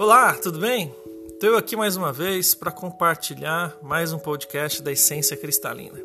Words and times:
Olá, 0.00 0.32
tudo 0.32 0.58
bem? 0.58 0.94
Estou 1.28 1.58
aqui 1.58 1.76
mais 1.76 1.94
uma 1.94 2.10
vez 2.10 2.54
para 2.54 2.72
compartilhar 2.72 3.76
mais 3.82 4.14
um 4.14 4.18
podcast 4.18 4.80
da 4.80 4.90
Essência 4.90 5.36
Cristalina. 5.36 6.00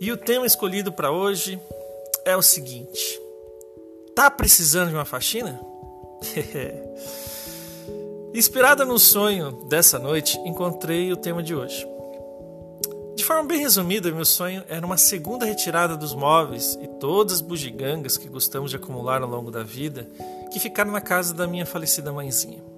E 0.00 0.12
o 0.12 0.16
tema 0.16 0.46
escolhido 0.46 0.92
para 0.92 1.10
hoje 1.10 1.60
é 2.24 2.36
o 2.36 2.42
seguinte: 2.42 3.20
Tá 4.14 4.30
precisando 4.30 4.90
de 4.90 4.94
uma 4.94 5.04
faxina? 5.04 5.60
Inspirada 8.32 8.84
no 8.84 9.00
sonho 9.00 9.66
dessa 9.68 9.98
noite, 9.98 10.38
encontrei 10.44 11.12
o 11.12 11.16
tema 11.16 11.42
de 11.42 11.56
hoje. 11.56 11.84
De 13.16 13.24
forma 13.24 13.48
bem 13.48 13.58
resumida, 13.58 14.12
meu 14.12 14.24
sonho 14.24 14.62
era 14.68 14.86
uma 14.86 14.96
segunda 14.96 15.44
retirada 15.44 15.96
dos 15.96 16.14
móveis 16.14 16.78
e 16.80 16.86
todas 16.86 17.32
as 17.32 17.40
bugigangas 17.40 18.16
que 18.16 18.28
gostamos 18.28 18.70
de 18.70 18.76
acumular 18.76 19.22
ao 19.22 19.28
longo 19.28 19.50
da 19.50 19.64
vida 19.64 20.08
que 20.52 20.60
ficaram 20.60 20.92
na 20.92 21.00
casa 21.00 21.34
da 21.34 21.48
minha 21.48 21.66
falecida 21.66 22.12
mãezinha. 22.12 22.75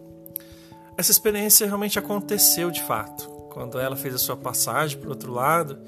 Essa 0.98 1.12
experiência 1.12 1.64
realmente 1.64 1.96
aconteceu 1.96 2.72
de 2.72 2.82
fato, 2.82 3.28
quando 3.52 3.78
ela 3.78 3.94
fez 3.94 4.16
a 4.16 4.18
sua 4.18 4.36
passagem 4.36 4.98
para 4.98 5.08
outro 5.08 5.32
lado 5.32 5.78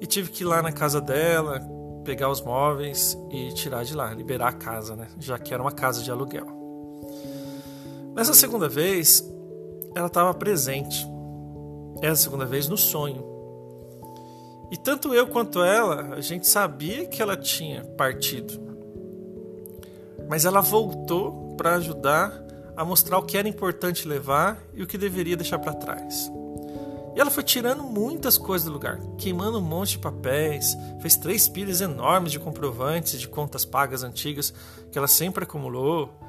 e 0.00 0.06
tive 0.06 0.30
que 0.30 0.44
ir 0.44 0.46
lá 0.46 0.62
na 0.62 0.72
casa 0.72 0.98
dela, 0.98 1.60
pegar 2.06 2.30
os 2.30 2.40
móveis 2.40 3.18
e 3.30 3.52
tirar 3.52 3.84
de 3.84 3.94
lá, 3.94 4.14
liberar 4.14 4.48
a 4.48 4.52
casa, 4.54 4.96
né? 4.96 5.08
já 5.20 5.38
que 5.38 5.52
era 5.52 5.62
uma 5.62 5.72
casa 5.72 6.02
de 6.02 6.10
aluguel. 6.10 6.46
Nessa 8.14 8.32
segunda 8.32 8.66
vez, 8.66 9.22
ela 9.94 10.06
estava 10.06 10.32
presente. 10.32 11.06
Essa 12.00 12.22
segunda 12.22 12.46
vez 12.46 12.66
no 12.66 12.78
sonho. 12.78 13.22
E 14.70 14.76
tanto 14.78 15.12
eu 15.12 15.26
quanto 15.26 15.62
ela, 15.62 16.14
a 16.14 16.22
gente 16.22 16.46
sabia 16.46 17.04
que 17.04 17.20
ela 17.20 17.36
tinha 17.36 17.84
partido. 17.84 18.58
Mas 20.30 20.46
ela 20.46 20.62
voltou 20.62 21.54
para 21.58 21.74
ajudar 21.74 22.45
a 22.76 22.84
mostrar 22.84 23.18
o 23.18 23.22
que 23.22 23.38
era 23.38 23.48
importante 23.48 24.06
levar 24.06 24.58
e 24.74 24.82
o 24.82 24.86
que 24.86 24.98
deveria 24.98 25.36
deixar 25.36 25.58
para 25.58 25.72
trás. 25.72 26.30
E 27.16 27.20
ela 27.20 27.30
foi 27.30 27.42
tirando 27.42 27.82
muitas 27.82 28.36
coisas 28.36 28.66
do 28.66 28.72
lugar, 28.72 29.00
queimando 29.16 29.58
um 29.58 29.62
monte 29.62 29.92
de 29.92 29.98
papéis, 30.00 30.76
fez 31.00 31.16
três 31.16 31.48
pilhas 31.48 31.80
enormes 31.80 32.30
de 32.30 32.38
comprovantes 32.38 33.18
de 33.18 33.26
contas 33.26 33.64
pagas 33.64 34.02
antigas 34.02 34.52
que 34.92 34.98
ela 34.98 35.08
sempre 35.08 35.44
acumulou, 35.44 36.20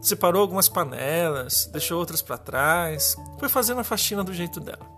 separou 0.00 0.42
algumas 0.42 0.68
panelas, 0.68 1.66
deixou 1.66 1.96
outras 1.96 2.20
para 2.20 2.36
trás, 2.36 3.16
foi 3.38 3.48
fazendo 3.48 3.80
a 3.80 3.84
faxina 3.84 4.24
do 4.24 4.34
jeito 4.34 4.58
dela. 4.58 4.90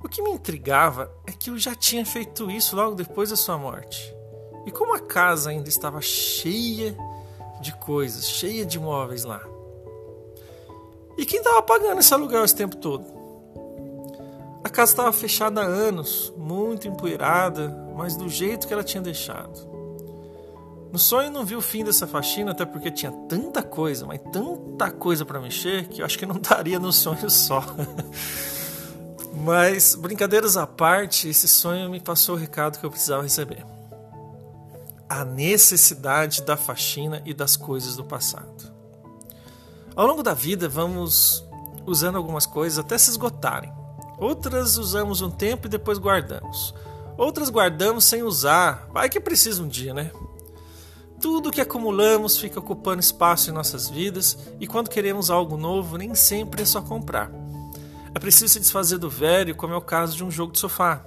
O 0.00 0.08
que 0.08 0.22
me 0.22 0.30
intrigava 0.30 1.12
é 1.26 1.32
que 1.32 1.50
eu 1.50 1.58
já 1.58 1.74
tinha 1.74 2.06
feito 2.06 2.48
isso 2.48 2.76
logo 2.76 2.94
depois 2.94 3.30
da 3.30 3.36
sua 3.36 3.58
morte. 3.58 4.14
E 4.64 4.70
como 4.70 4.94
a 4.94 5.00
casa 5.00 5.50
ainda 5.50 5.68
estava 5.68 6.00
cheia 6.00 6.96
de 7.60 7.74
coisas, 7.78 8.30
cheia 8.30 8.64
de 8.64 8.78
móveis 8.78 9.24
lá. 9.24 9.40
E 11.18 11.26
quem 11.26 11.40
estava 11.40 11.60
pagando 11.60 11.98
esse 11.98 12.14
aluguel 12.14 12.44
esse 12.44 12.54
tempo 12.54 12.76
todo? 12.76 13.04
A 14.62 14.68
casa 14.70 14.92
estava 14.92 15.12
fechada 15.12 15.60
há 15.60 15.64
anos, 15.64 16.32
muito 16.36 16.86
empoeirada, 16.86 17.76
mas 17.96 18.16
do 18.16 18.28
jeito 18.28 18.68
que 18.68 18.72
ela 18.72 18.84
tinha 18.84 19.02
deixado. 19.02 19.68
No 20.92 20.98
sonho 20.98 21.32
não 21.32 21.44
vi 21.44 21.56
o 21.56 21.60
fim 21.60 21.82
dessa 21.82 22.06
faxina, 22.06 22.52
até 22.52 22.64
porque 22.64 22.88
tinha 22.88 23.10
tanta 23.28 23.64
coisa, 23.64 24.06
mas 24.06 24.20
tanta 24.32 24.92
coisa 24.92 25.24
para 25.24 25.40
mexer 25.40 25.88
que 25.88 26.00
eu 26.00 26.06
acho 26.06 26.16
que 26.16 26.24
não 26.24 26.36
daria 26.40 26.78
no 26.78 26.92
sonho 26.92 27.28
só. 27.28 27.64
mas 29.44 29.96
brincadeiras 29.96 30.56
à 30.56 30.68
parte, 30.68 31.28
esse 31.28 31.48
sonho 31.48 31.90
me 31.90 31.98
passou 31.98 32.36
o 32.36 32.38
recado 32.38 32.78
que 32.78 32.86
eu 32.86 32.90
precisava 32.90 33.24
receber. 33.24 33.66
A 35.08 35.24
necessidade 35.24 36.42
da 36.42 36.56
faxina 36.56 37.20
e 37.26 37.34
das 37.34 37.56
coisas 37.56 37.96
do 37.96 38.04
passado. 38.04 38.77
Ao 39.98 40.06
longo 40.06 40.22
da 40.22 40.32
vida, 40.32 40.68
vamos 40.68 41.44
usando 41.84 42.14
algumas 42.14 42.46
coisas 42.46 42.78
até 42.78 42.96
se 42.96 43.10
esgotarem. 43.10 43.72
Outras 44.16 44.78
usamos 44.78 45.22
um 45.22 45.28
tempo 45.28 45.66
e 45.66 45.68
depois 45.68 45.98
guardamos. 45.98 46.72
Outras 47.16 47.50
guardamos 47.50 48.04
sem 48.04 48.22
usar. 48.22 48.86
Vai 48.92 49.08
que 49.08 49.18
precisa 49.18 49.60
um 49.60 49.66
dia, 49.66 49.92
né? 49.92 50.12
Tudo 51.20 51.50
que 51.50 51.60
acumulamos 51.60 52.38
fica 52.38 52.60
ocupando 52.60 53.00
espaço 53.00 53.50
em 53.50 53.52
nossas 53.52 53.88
vidas 53.90 54.38
e 54.60 54.68
quando 54.68 54.88
queremos 54.88 55.30
algo 55.30 55.56
novo, 55.56 55.98
nem 55.98 56.14
sempre 56.14 56.62
é 56.62 56.64
só 56.64 56.80
comprar. 56.80 57.32
É 58.14 58.20
preciso 58.20 58.52
se 58.52 58.60
desfazer 58.60 58.98
do 58.98 59.10
velho, 59.10 59.56
como 59.56 59.74
é 59.74 59.76
o 59.76 59.82
caso 59.82 60.16
de 60.16 60.22
um 60.22 60.30
jogo 60.30 60.52
de 60.52 60.60
sofá. 60.60 61.02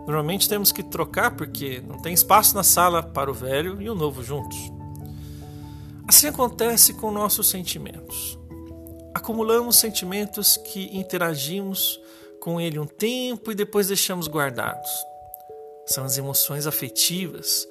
Normalmente 0.00 0.46
temos 0.46 0.72
que 0.72 0.82
trocar 0.82 1.30
porque 1.30 1.82
não 1.88 1.96
tem 1.96 2.12
espaço 2.12 2.54
na 2.54 2.62
sala 2.62 3.02
para 3.02 3.30
o 3.30 3.34
velho 3.34 3.80
e 3.80 3.88
o 3.88 3.94
novo 3.94 4.22
juntos. 4.22 4.79
Assim 6.10 6.26
acontece 6.26 6.94
com 6.94 7.12
nossos 7.12 7.48
sentimentos. 7.48 8.36
Acumulamos 9.14 9.76
sentimentos 9.76 10.56
que 10.56 10.90
interagimos 10.92 12.00
com 12.40 12.60
ele 12.60 12.80
um 12.80 12.84
tempo 12.84 13.52
e 13.52 13.54
depois 13.54 13.86
deixamos 13.86 14.26
guardados. 14.26 14.90
São 15.86 16.02
as 16.02 16.18
emoções 16.18 16.66
afetivas 16.66 17.64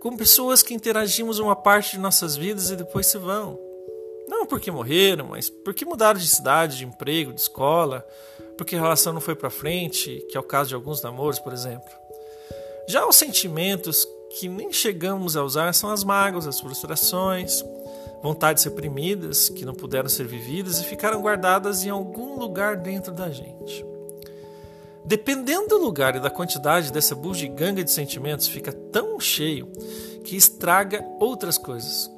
com 0.00 0.16
pessoas 0.16 0.62
que 0.62 0.72
interagimos 0.72 1.38
uma 1.38 1.54
parte 1.54 1.92
de 1.92 1.98
nossas 1.98 2.34
vidas 2.34 2.70
e 2.70 2.76
depois 2.76 3.08
se 3.08 3.18
vão. 3.18 3.60
Não 4.26 4.46
porque 4.46 4.70
morreram, 4.70 5.26
mas 5.26 5.50
porque 5.50 5.84
mudaram 5.84 6.18
de 6.18 6.28
cidade, 6.28 6.78
de 6.78 6.86
emprego, 6.86 7.30
de 7.30 7.42
escola, 7.42 8.08
porque 8.56 8.74
a 8.74 8.80
relação 8.80 9.12
não 9.12 9.20
foi 9.20 9.34
para 9.34 9.50
frente, 9.50 10.26
que 10.30 10.36
é 10.38 10.40
o 10.40 10.42
caso 10.42 10.70
de 10.70 10.74
alguns 10.74 11.02
namoros, 11.02 11.38
por 11.38 11.52
exemplo. 11.52 11.92
Já 12.88 13.06
os 13.06 13.16
sentimentos 13.16 14.08
que 14.40 14.48
nem 14.48 14.72
chegamos 14.72 15.36
a 15.36 15.44
usar 15.44 15.74
são 15.74 15.90
as 15.90 16.02
mágoas, 16.02 16.46
as 16.46 16.58
frustrações, 16.58 17.62
vontades 18.22 18.62
reprimidas 18.64 19.48
que 19.48 19.64
não 19.64 19.74
puderam 19.74 20.08
ser 20.08 20.26
vividas 20.26 20.80
e 20.80 20.84
ficaram 20.84 21.20
guardadas 21.20 21.84
em 21.84 21.90
algum 21.90 22.38
lugar 22.38 22.76
dentro 22.76 23.12
da 23.12 23.30
gente. 23.30 23.84
Dependendo 25.04 25.68
do 25.68 25.78
lugar 25.78 26.14
e 26.14 26.20
da 26.20 26.30
quantidade 26.30 26.92
dessa 26.92 27.14
bugiganga 27.14 27.82
de 27.82 27.90
sentimentos, 27.90 28.46
fica 28.46 28.72
tão 28.72 29.18
cheio 29.18 29.66
que 30.22 30.36
estraga 30.36 31.04
outras 31.18 31.58
coisas. 31.58 32.08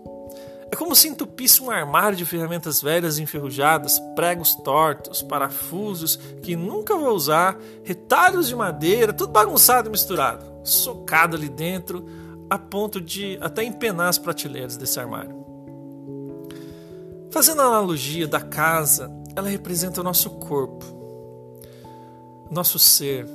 É 0.70 0.76
como 0.76 0.94
se 0.94 1.08
entupisse 1.08 1.62
um 1.62 1.70
armário 1.70 2.16
de 2.16 2.26
ferramentas 2.26 2.82
velhas 2.82 3.18
enferrujadas, 3.18 3.98
pregos 4.14 4.54
tortos, 4.56 5.22
parafusos 5.22 6.16
que 6.42 6.56
nunca 6.56 6.96
vou 6.96 7.14
usar, 7.14 7.56
retalhos 7.82 8.48
de 8.48 8.56
madeira, 8.56 9.12
tudo 9.12 9.32
bagunçado 9.32 9.88
e 9.88 9.92
misturado, 9.92 10.44
socado 10.62 11.36
ali 11.36 11.48
dentro, 11.48 12.04
a 12.50 12.58
ponto 12.58 13.00
de 13.00 13.38
até 13.40 13.62
empenar 13.62 14.08
as 14.08 14.18
prateleiras 14.18 14.76
desse 14.76 14.98
armário. 15.00 15.43
Fazendo 17.34 17.62
a 17.62 17.64
analogia 17.64 18.28
da 18.28 18.40
casa, 18.40 19.10
ela 19.34 19.48
representa 19.48 20.00
o 20.00 20.04
nosso 20.04 20.30
corpo 20.30 20.94
nosso 22.48 22.78
ser. 22.78 23.26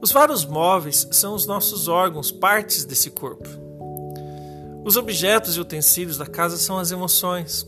Os 0.00 0.10
vários 0.10 0.44
móveis 0.44 1.06
são 1.12 1.36
os 1.36 1.46
nossos 1.46 1.86
órgãos, 1.86 2.32
partes 2.32 2.84
desse 2.84 3.12
corpo. 3.12 3.48
Os 4.84 4.96
objetos 4.96 5.56
e 5.56 5.60
utensílios 5.60 6.18
da 6.18 6.26
casa 6.26 6.56
são 6.56 6.76
as 6.76 6.90
emoções, 6.90 7.64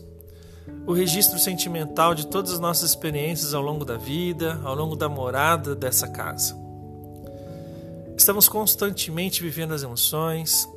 o 0.85 0.91
registro 0.91 1.39
sentimental 1.39 2.13
de 2.13 2.27
todas 2.27 2.51
as 2.51 2.59
nossas 2.59 2.89
experiências 2.89 3.53
ao 3.53 3.61
longo 3.61 3.85
da 3.85 3.95
vida, 3.95 4.59
ao 4.65 4.75
longo 4.75 4.97
da 4.97 5.07
morada 5.07 5.73
dessa 5.73 6.09
casa. 6.09 6.53
Estamos 8.17 8.49
constantemente 8.49 9.41
vivendo 9.41 9.73
as 9.73 9.83
emoções, 9.83 10.67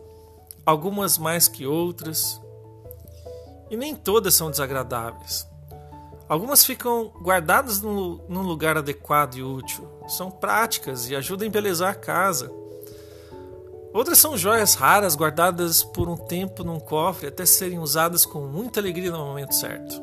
algumas 0.65 1.19
mais 1.19 1.49
que 1.49 1.67
outras, 1.67 2.41
e 3.71 3.77
nem 3.77 3.95
todas 3.95 4.35
são 4.35 4.51
desagradáveis. 4.51 5.49
Algumas 6.29 6.65
ficam 6.65 7.11
guardadas 7.21 7.81
num 7.81 8.43
lugar 8.43 8.77
adequado 8.77 9.37
e 9.37 9.43
útil. 9.43 9.89
São 10.07 10.31
práticas 10.31 11.09
e 11.09 11.17
ajudam 11.17 11.45
a 11.45 11.49
embelezar 11.49 11.91
a 11.91 11.95
casa. 11.95 12.51
Outras 13.93 14.19
são 14.19 14.37
joias 14.37 14.75
raras 14.75 15.17
guardadas 15.17 15.83
por 15.83 16.09
um 16.09 16.17
tempo 16.17 16.63
num 16.63 16.79
cofre 16.79 17.27
até 17.27 17.45
serem 17.45 17.81
usadas 17.81 18.25
com 18.25 18.47
muita 18.47 18.79
alegria 18.79 19.11
no 19.11 19.19
momento 19.19 19.55
certo. 19.55 20.01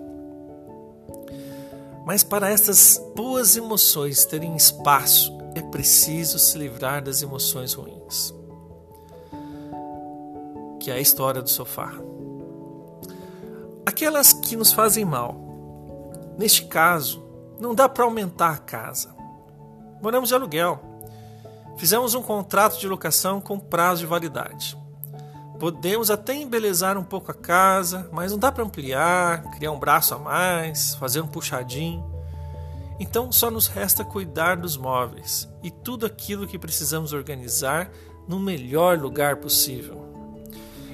Mas 2.05 2.23
para 2.23 2.49
essas 2.49 3.01
boas 3.15 3.55
emoções 3.55 4.25
terem 4.25 4.55
espaço, 4.55 5.31
é 5.55 5.61
preciso 5.61 6.37
se 6.37 6.57
livrar 6.57 7.01
das 7.01 7.21
emoções 7.21 7.73
ruins. 7.73 8.33
Que 10.81 10.91
é 10.91 10.95
a 10.95 10.99
história 10.99 11.41
do 11.41 11.49
sofá. 11.49 11.93
Aquelas 13.87 14.33
que 14.33 14.57
nos 14.57 14.73
fazem 14.73 15.05
mal, 15.05 15.47
Neste 16.37 16.65
caso, 16.65 17.25
não 17.57 17.73
dá 17.73 17.87
para 17.87 18.03
aumentar 18.03 18.51
a 18.51 18.57
casa. 18.57 19.15
Moramos 20.01 20.27
de 20.27 20.35
aluguel. 20.35 20.79
Fizemos 21.77 22.13
um 22.13 22.21
contrato 22.21 22.77
de 22.79 22.87
locação 22.87 23.39
com 23.39 23.57
prazo 23.57 24.01
de 24.01 24.07
validade. 24.07 24.77
Podemos 25.57 26.11
até 26.11 26.35
embelezar 26.35 26.97
um 26.97 27.03
pouco 27.03 27.31
a 27.31 27.33
casa, 27.33 28.09
mas 28.11 28.31
não 28.31 28.37
dá 28.37 28.51
para 28.51 28.65
ampliar, 28.65 29.41
criar 29.51 29.71
um 29.71 29.79
braço 29.79 30.13
a 30.13 30.19
mais, 30.19 30.93
fazer 30.95 31.21
um 31.21 31.27
puxadinho. 31.27 32.05
Então 32.99 33.31
só 33.31 33.49
nos 33.49 33.67
resta 33.67 34.03
cuidar 34.03 34.57
dos 34.57 34.75
móveis 34.75 35.49
e 35.63 35.71
tudo 35.71 36.05
aquilo 36.05 36.45
que 36.45 36.59
precisamos 36.59 37.13
organizar 37.13 37.89
no 38.27 38.37
melhor 38.37 38.99
lugar 38.99 39.37
possível. 39.37 40.06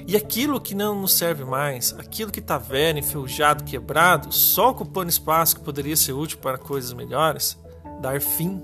E 0.06 0.16
aquilo 0.16 0.60
que 0.60 0.74
não 0.74 1.00
nos 1.00 1.14
serve 1.14 1.44
mais, 1.44 1.94
aquilo 1.98 2.30
que 2.30 2.40
está 2.40 2.58
velho, 2.58 2.98
enferrujado, 2.98 3.64
quebrado, 3.64 4.32
só 4.32 4.70
ocupando 4.70 5.08
espaço 5.08 5.56
que 5.56 5.62
poderia 5.62 5.96
ser 5.96 6.12
útil 6.12 6.38
para 6.38 6.58
coisas 6.58 6.92
melhores, 6.92 7.56
dar 8.00 8.20
fim, 8.20 8.62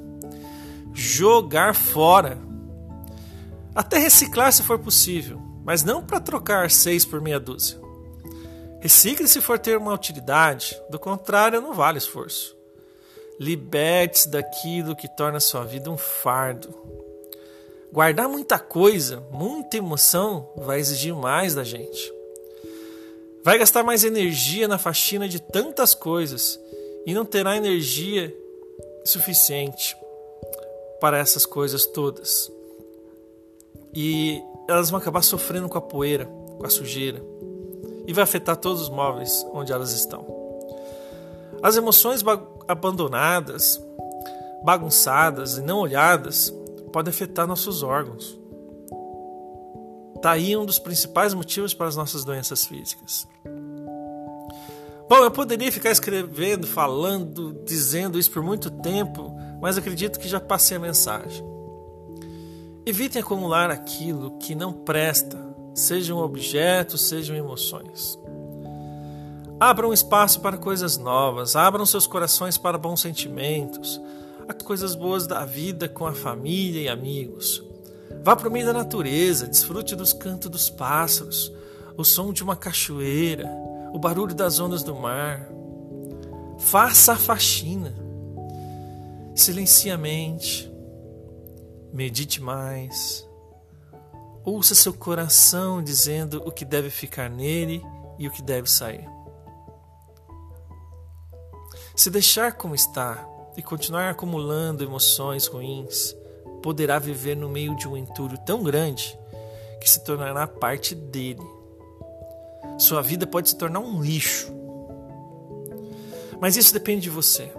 jogar 0.92 1.74
fora. 1.74 2.38
Até 3.74 3.98
reciclar 3.98 4.52
se 4.52 4.62
for 4.62 4.78
possível, 4.78 5.40
mas 5.64 5.82
não 5.82 6.02
para 6.02 6.20
trocar 6.20 6.70
seis 6.70 7.04
por 7.04 7.20
meia 7.20 7.40
dúzia. 7.40 7.80
Recicle 8.80 9.28
se 9.28 9.40
for 9.40 9.58
ter 9.58 9.76
uma 9.76 9.94
utilidade, 9.94 10.76
do 10.90 10.98
contrário, 10.98 11.60
não 11.60 11.74
vale 11.74 11.98
esforço. 11.98 12.56
Liberte-se 13.38 14.28
daquilo 14.28 14.96
que 14.96 15.08
torna 15.08 15.40
sua 15.40 15.64
vida 15.64 15.90
um 15.90 15.96
fardo. 15.96 16.74
Guardar 17.92 18.28
muita 18.28 18.58
coisa, 18.58 19.22
muita 19.32 19.76
emoção, 19.76 20.48
vai 20.56 20.78
exigir 20.78 21.14
mais 21.14 21.54
da 21.54 21.64
gente. 21.64 22.12
Vai 23.42 23.58
gastar 23.58 23.82
mais 23.82 24.04
energia 24.04 24.68
na 24.68 24.78
faxina 24.78 25.28
de 25.28 25.40
tantas 25.40 25.92
coisas 25.92 26.60
e 27.04 27.12
não 27.12 27.24
terá 27.24 27.56
energia 27.56 28.32
suficiente 29.04 29.96
para 31.00 31.18
essas 31.18 31.44
coisas 31.44 31.84
todas. 31.84 32.52
E 33.92 34.40
elas 34.68 34.90
vão 34.90 35.00
acabar 35.00 35.22
sofrendo 35.22 35.68
com 35.68 35.78
a 35.78 35.82
poeira, 35.82 36.26
com 36.26 36.64
a 36.64 36.70
sujeira, 36.70 37.20
e 38.06 38.12
vai 38.12 38.22
afetar 38.22 38.56
todos 38.56 38.82
os 38.82 38.88
móveis 38.88 39.44
onde 39.52 39.72
elas 39.72 39.92
estão. 39.92 40.24
As 41.60 41.76
emoções 41.76 42.22
abandonadas, 42.68 43.82
bagunçadas 44.62 45.58
e 45.58 45.62
não 45.62 45.78
olhadas 45.78 46.54
podem 46.92 47.10
afetar 47.10 47.46
nossos 47.46 47.82
órgãos. 47.82 48.38
Está 50.16 50.32
aí 50.32 50.56
um 50.56 50.66
dos 50.66 50.78
principais 50.78 51.32
motivos 51.32 51.72
para 51.72 51.88
as 51.88 51.96
nossas 51.96 52.24
doenças 52.24 52.64
físicas. 52.64 53.26
Bom, 55.08 55.24
eu 55.24 55.30
poderia 55.30 55.72
ficar 55.72 55.90
escrevendo, 55.90 56.66
falando, 56.66 57.52
dizendo 57.64 58.18
isso 58.18 58.30
por 58.30 58.42
muito 58.42 58.70
tempo, 58.70 59.34
mas 59.60 59.76
acredito 59.76 60.20
que 60.20 60.28
já 60.28 60.38
passei 60.38 60.76
a 60.76 60.80
mensagem. 60.80 61.44
Evitem 62.86 63.20
acumular 63.20 63.70
aquilo 63.70 64.38
que 64.38 64.54
não 64.54 64.72
presta, 64.72 65.38
sejam 65.74 66.18
objetos, 66.18 67.02
sejam 67.02 67.34
emoções. 67.34 68.18
Abram 69.58 69.92
espaço 69.92 70.40
para 70.40 70.56
coisas 70.56 70.96
novas, 70.96 71.56
abram 71.56 71.84
seus 71.84 72.06
corações 72.06 72.56
para 72.56 72.78
bons 72.78 73.00
sentimentos, 73.00 74.00
coisas 74.54 74.94
boas 74.94 75.26
da 75.26 75.44
vida 75.44 75.88
com 75.88 76.06
a 76.06 76.12
família 76.12 76.82
e 76.82 76.88
amigos. 76.88 77.62
Vá 78.22 78.36
para 78.36 78.48
o 78.48 78.52
meio 78.52 78.66
da 78.66 78.72
natureza, 78.72 79.46
desfrute 79.46 79.96
dos 79.96 80.12
cantos 80.12 80.50
dos 80.50 80.68
pássaros, 80.68 81.52
o 81.96 82.04
som 82.04 82.32
de 82.32 82.42
uma 82.42 82.56
cachoeira, 82.56 83.48
o 83.92 83.98
barulho 83.98 84.34
das 84.34 84.60
ondas 84.60 84.82
do 84.82 84.94
mar. 84.94 85.48
Faça 86.58 87.12
a 87.12 87.16
faxina. 87.16 87.94
Silencie 89.34 89.90
a 89.90 89.96
mente. 89.96 90.70
Medite 91.92 92.42
mais. 92.42 93.26
Ouça 94.44 94.74
seu 94.74 94.92
coração 94.92 95.82
dizendo 95.82 96.42
o 96.44 96.52
que 96.52 96.64
deve 96.64 96.90
ficar 96.90 97.30
nele 97.30 97.82
e 98.18 98.28
o 98.28 98.30
que 98.30 98.42
deve 98.42 98.70
sair. 98.70 99.08
Se 101.96 102.10
deixar 102.10 102.52
como 102.52 102.74
está 102.74 103.26
e 103.56 103.62
continuar 103.62 104.10
acumulando 104.10 104.84
emoções 104.84 105.46
ruins, 105.46 106.14
poderá 106.62 106.98
viver 106.98 107.36
no 107.36 107.48
meio 107.48 107.74
de 107.76 107.88
um 107.88 107.96
entulho 107.96 108.38
tão 108.38 108.62
grande 108.62 109.18
que 109.80 109.88
se 109.88 110.04
tornará 110.04 110.46
parte 110.46 110.94
dele. 110.94 111.42
Sua 112.78 113.02
vida 113.02 113.26
pode 113.26 113.48
se 113.48 113.56
tornar 113.56 113.80
um 113.80 114.02
lixo. 114.02 114.52
Mas 116.40 116.56
isso 116.56 116.72
depende 116.72 117.02
de 117.02 117.10
você. 117.10 117.52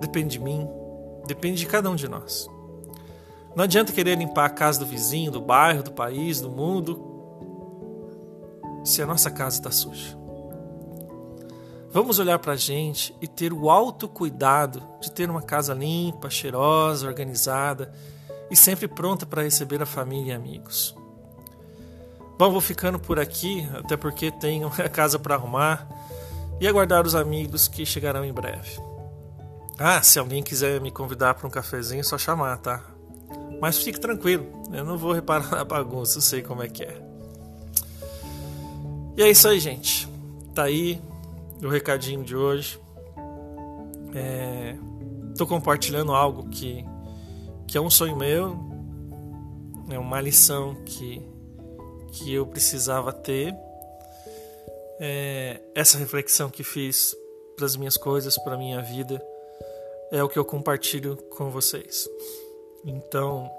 Depende 0.00 0.38
de 0.38 0.40
mim, 0.40 0.68
depende 1.26 1.58
de 1.58 1.66
cada 1.66 1.88
um 1.90 1.94
de 1.94 2.08
nós. 2.08 2.48
Não 3.54 3.64
adianta 3.64 3.92
querer 3.92 4.16
limpar 4.16 4.46
a 4.46 4.50
casa 4.50 4.80
do 4.80 4.86
vizinho, 4.86 5.30
do 5.30 5.40
bairro, 5.40 5.82
do 5.82 5.92
país, 5.92 6.40
do 6.40 6.50
mundo, 6.50 7.00
se 8.84 9.02
a 9.02 9.06
nossa 9.06 9.30
casa 9.30 9.58
está 9.58 9.70
suja. 9.70 10.21
Vamos 11.92 12.18
olhar 12.18 12.38
para 12.38 12.54
a 12.54 12.56
gente 12.56 13.14
e 13.20 13.28
ter 13.28 13.52
o 13.52 13.68
autocuidado 13.68 14.82
de 14.98 15.12
ter 15.12 15.28
uma 15.28 15.42
casa 15.42 15.74
limpa, 15.74 16.30
cheirosa, 16.30 17.06
organizada 17.06 17.92
e 18.50 18.56
sempre 18.56 18.88
pronta 18.88 19.26
para 19.26 19.42
receber 19.42 19.82
a 19.82 19.86
família 19.86 20.32
e 20.32 20.34
amigos. 20.34 20.96
Bom, 22.38 22.50
vou 22.50 22.62
ficando 22.62 22.98
por 22.98 23.20
aqui, 23.20 23.68
até 23.74 23.94
porque 23.94 24.30
tenho 24.30 24.68
a 24.82 24.88
casa 24.88 25.18
para 25.18 25.34
arrumar 25.34 25.86
e 26.58 26.66
aguardar 26.66 27.06
os 27.06 27.14
amigos 27.14 27.68
que 27.68 27.84
chegarão 27.84 28.24
em 28.24 28.32
breve. 28.32 28.80
Ah, 29.78 30.02
se 30.02 30.18
alguém 30.18 30.42
quiser 30.42 30.80
me 30.80 30.90
convidar 30.90 31.34
para 31.34 31.46
um 31.46 31.50
cafezinho, 31.50 32.00
é 32.00 32.04
só 32.04 32.16
chamar, 32.16 32.56
tá? 32.56 32.82
Mas 33.60 33.76
fique 33.78 34.00
tranquilo, 34.00 34.46
eu 34.72 34.84
não 34.84 34.96
vou 34.96 35.12
reparar 35.12 35.50
na 35.50 35.64
bagunça, 35.64 36.18
eu 36.18 36.22
sei 36.22 36.40
como 36.40 36.62
é 36.62 36.68
que 36.68 36.84
é. 36.84 37.02
E 39.14 39.22
é 39.22 39.30
isso 39.30 39.46
aí, 39.46 39.60
gente. 39.60 40.08
Tá 40.54 40.64
aí 40.64 41.00
o 41.66 41.68
recadinho 41.68 42.24
de 42.24 42.36
hoje. 42.36 42.78
Estou 45.30 45.46
é, 45.46 45.48
compartilhando 45.48 46.12
algo 46.12 46.48
que, 46.48 46.84
que 47.66 47.78
é 47.78 47.80
um 47.80 47.90
sonho 47.90 48.16
meu, 48.16 48.58
é 49.90 49.98
uma 49.98 50.20
lição 50.20 50.74
que, 50.84 51.22
que 52.12 52.32
eu 52.32 52.46
precisava 52.46 53.12
ter. 53.12 53.54
É, 55.00 55.60
essa 55.74 55.98
reflexão 55.98 56.50
que 56.50 56.62
fiz 56.62 57.16
para 57.56 57.66
as 57.66 57.76
minhas 57.76 57.96
coisas, 57.96 58.36
para 58.38 58.56
minha 58.56 58.80
vida, 58.82 59.22
é 60.10 60.22
o 60.22 60.28
que 60.28 60.38
eu 60.38 60.44
compartilho 60.44 61.16
com 61.36 61.50
vocês. 61.50 62.08
Então, 62.84 63.50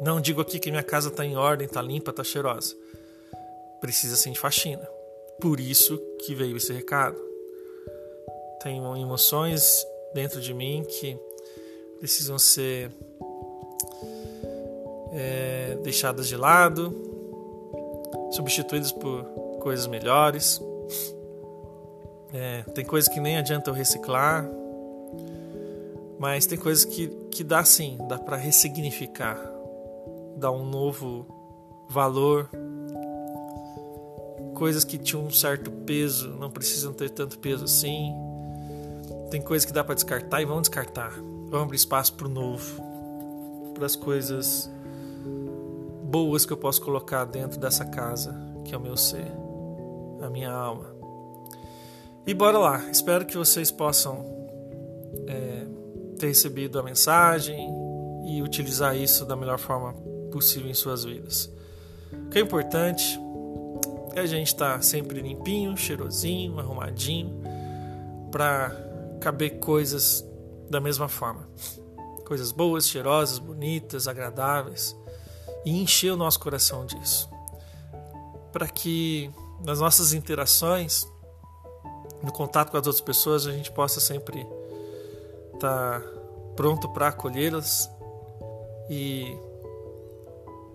não 0.00 0.20
digo 0.20 0.40
aqui 0.40 0.58
que 0.58 0.70
minha 0.70 0.82
casa 0.82 1.08
está 1.08 1.24
em 1.24 1.36
ordem, 1.36 1.66
está 1.66 1.80
limpa, 1.80 2.10
está 2.10 2.22
cheirosa. 2.22 2.76
Precisa 3.80 4.16
sim 4.16 4.32
de 4.32 4.38
faxina. 4.38 4.86
Por 5.40 5.60
isso 5.60 5.98
que 6.24 6.34
veio 6.34 6.56
esse 6.56 6.72
recado. 6.72 7.20
Tenho 8.62 8.96
emoções 8.96 9.86
dentro 10.14 10.40
de 10.40 10.54
mim 10.54 10.84
que 10.84 11.18
precisam 11.98 12.38
ser 12.38 12.90
é, 15.12 15.78
deixadas 15.82 16.28
de 16.28 16.36
lado, 16.36 16.92
substituídas 18.32 18.92
por 18.92 19.24
coisas 19.60 19.86
melhores. 19.86 20.60
É, 22.32 22.62
tem 22.74 22.84
coisas 22.84 23.12
que 23.12 23.20
nem 23.20 23.36
adianta 23.36 23.70
eu 23.70 23.74
reciclar, 23.74 24.48
mas 26.18 26.46
tem 26.46 26.58
coisas 26.58 26.84
que, 26.84 27.08
que 27.30 27.44
dá 27.44 27.64
sim, 27.64 27.98
dá 28.08 28.18
para 28.18 28.36
ressignificar, 28.36 29.38
dar 30.36 30.50
um 30.50 30.64
novo 30.64 31.26
valor 31.88 32.48
coisas 34.54 34.84
que 34.84 34.96
tinham 34.96 35.24
um 35.24 35.30
certo 35.30 35.70
peso 35.70 36.30
não 36.30 36.50
precisam 36.50 36.92
ter 36.92 37.10
tanto 37.10 37.38
peso 37.38 37.64
assim. 37.64 38.14
Tem 39.30 39.42
coisas 39.42 39.66
que 39.66 39.72
dá 39.72 39.82
para 39.82 39.94
descartar 39.94 40.40
e 40.40 40.44
vamos 40.44 40.62
descartar. 40.62 41.10
Vamos 41.10 41.62
abrir 41.62 41.76
espaço 41.76 42.14
para 42.14 42.26
o 42.26 42.30
novo, 42.30 42.82
para 43.74 43.84
as 43.84 43.96
coisas 43.96 44.70
boas 46.04 46.46
que 46.46 46.52
eu 46.52 46.56
posso 46.56 46.80
colocar 46.80 47.24
dentro 47.24 47.58
dessa 47.58 47.84
casa 47.84 48.34
que 48.64 48.74
é 48.74 48.78
o 48.78 48.80
meu 48.80 48.96
ser, 48.96 49.30
a 50.22 50.30
minha 50.30 50.50
alma. 50.50 50.86
E 52.26 52.32
bora 52.32 52.58
lá. 52.58 52.90
Espero 52.90 53.26
que 53.26 53.36
vocês 53.36 53.70
possam 53.70 54.24
é, 55.26 55.66
ter 56.18 56.28
recebido 56.28 56.78
a 56.78 56.82
mensagem 56.82 57.68
e 58.26 58.42
utilizar 58.42 58.96
isso 58.96 59.26
da 59.26 59.36
melhor 59.36 59.58
forma 59.58 59.92
possível 60.32 60.70
em 60.70 60.74
suas 60.74 61.04
vidas. 61.04 61.52
O 62.12 62.30
que 62.30 62.38
é 62.38 62.40
importante 62.40 63.20
e 64.14 64.18
a 64.20 64.26
gente 64.26 64.48
está 64.48 64.80
sempre 64.80 65.20
limpinho, 65.20 65.76
cheirosinho, 65.76 66.58
arrumadinho, 66.60 67.42
para 68.30 68.70
caber 69.20 69.58
coisas 69.58 70.24
da 70.70 70.80
mesma 70.80 71.08
forma. 71.08 71.48
Coisas 72.24 72.52
boas, 72.52 72.88
cheirosas, 72.88 73.38
bonitas, 73.38 74.06
agradáveis. 74.06 74.96
E 75.64 75.70
encher 75.82 76.12
o 76.12 76.16
nosso 76.16 76.38
coração 76.38 76.86
disso. 76.86 77.28
Para 78.52 78.68
que 78.68 79.30
nas 79.64 79.80
nossas 79.80 80.12
interações, 80.12 81.08
no 82.22 82.32
contato 82.32 82.70
com 82.70 82.76
as 82.76 82.86
outras 82.86 83.00
pessoas, 83.00 83.46
a 83.46 83.52
gente 83.52 83.72
possa 83.72 83.98
sempre 83.98 84.46
estar 85.54 86.00
tá 86.00 86.06
pronto 86.54 86.88
para 86.90 87.08
acolhê-las 87.08 87.90
e 88.88 89.36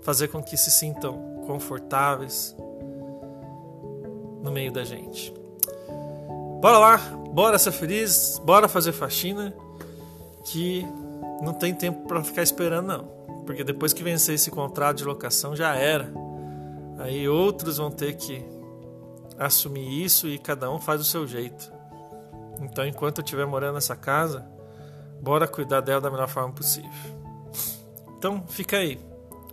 fazer 0.02 0.28
com 0.28 0.44
que 0.44 0.58
se 0.58 0.72
sintam 0.72 1.44
confortáveis, 1.46 2.56
no 4.42 4.52
meio 4.52 4.72
da 4.72 4.84
gente. 4.84 5.34
Bora 6.62 6.78
lá, 6.78 6.98
bora 7.32 7.58
ser 7.58 7.72
feliz, 7.72 8.42
bora 8.44 8.68
fazer 8.68 8.92
faxina, 8.92 9.54
que 10.46 10.86
não 11.42 11.54
tem 11.54 11.74
tempo 11.74 12.08
para 12.08 12.24
ficar 12.24 12.44
esperando 12.44 12.88
não, 12.88 13.04
porque 13.46 13.64
depois 13.64 13.94
que 13.94 14.04
vencer 14.04 14.36
esse 14.36 14.52
contrato 14.52 14.98
de 14.98 15.04
locação 15.06 15.56
já 15.56 15.76
era. 15.76 16.12
Aí 16.98 17.30
outros 17.30 17.78
vão 17.78 17.90
ter 17.90 18.16
que 18.18 18.46
assumir 19.38 20.04
isso 20.04 20.28
e 20.28 20.38
cada 20.38 20.70
um 20.70 20.80
faz 20.80 21.00
do 21.00 21.06
seu 21.06 21.26
jeito. 21.26 21.72
Então, 22.62 22.86
enquanto 22.86 23.20
eu 23.20 23.24
estiver 23.24 23.46
morando 23.46 23.76
nessa 23.76 23.96
casa, 23.96 24.46
bora 25.22 25.48
cuidar 25.48 25.80
dela 25.80 26.02
da 26.02 26.12
melhor 26.12 26.28
forma 26.28 26.52
possível. 26.52 26.92
Então, 28.18 28.44
fica 28.50 28.78
aí 28.78 29.00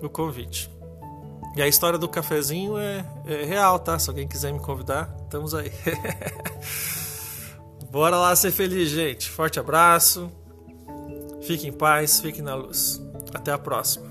o 0.02 0.08
convite. 0.08 0.75
E 1.56 1.62
a 1.62 1.66
história 1.66 1.98
do 1.98 2.06
cafezinho 2.06 2.76
é, 2.76 3.02
é 3.24 3.44
real, 3.44 3.78
tá? 3.78 3.98
Se 3.98 4.10
alguém 4.10 4.28
quiser 4.28 4.52
me 4.52 4.60
convidar, 4.60 5.16
estamos 5.22 5.54
aí. 5.54 5.72
Bora 7.90 8.16
lá 8.18 8.36
ser 8.36 8.50
feliz, 8.50 8.90
gente. 8.90 9.30
Forte 9.30 9.58
abraço. 9.58 10.30
Fique 11.40 11.66
em 11.66 11.72
paz, 11.72 12.20
fique 12.20 12.42
na 12.42 12.54
luz. 12.54 13.00
Até 13.32 13.52
a 13.52 13.58
próxima. 13.58 14.05